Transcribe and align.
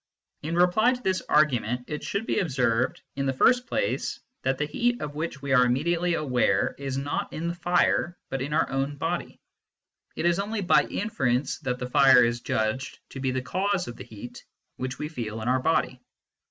In 0.41 0.55
reply 0.55 0.93
to 0.93 1.03
this 1.03 1.21
argument, 1.29 1.85
it 1.87 2.03
should 2.03 2.25
be 2.25 2.39
observed 2.39 3.03
in 3.15 3.27
the 3.27 3.33
first 3.33 3.67
place 3.67 4.19
that 4.41 4.57
the 4.57 4.65
heat 4.65 4.99
of 4.99 5.13
which 5.13 5.43
we 5.43 5.53
are 5.53 5.63
immediately 5.63 6.15
aware 6.15 6.73
is 6.79 6.97
not 6.97 7.31
in 7.31 7.47
the 7.47 7.53
fire 7.53 8.17
but 8.31 8.41
in 8.41 8.51
our 8.51 8.67
own 8.71 8.95
body. 8.97 9.39
It 10.15 10.25
is 10.25 10.39
only 10.39 10.61
by 10.61 10.85
inference 10.85 11.59
that 11.59 11.77
the 11.77 11.87
fire 11.91 12.23
is 12.25 12.41
judged 12.41 12.97
to 13.09 13.19
be 13.19 13.29
the 13.29 13.43
cause 13.43 13.87
of 13.87 13.95
the 13.95 14.03
heat 14.03 14.43
which 14.77 14.97
we 14.97 15.07
feel 15.07 15.39
in 15.39 15.47
our 15.47 15.59
body. 15.61 15.99